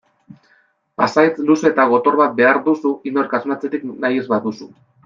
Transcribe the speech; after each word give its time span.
Pasahitz 1.01 1.43
luze 1.49 1.69
eta 1.71 1.85
gotor 1.93 2.19
bat 2.23 2.35
behar 2.41 2.63
duzu 2.71 2.95
inork 3.13 3.39
asmatzerik 3.41 3.91
nahi 3.95 4.25
ez 4.25 4.31
baduzu. 4.35 4.73